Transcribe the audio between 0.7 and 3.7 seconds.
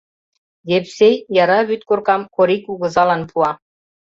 Епсей яра вӱдкоркам Корий кугызалан пуа.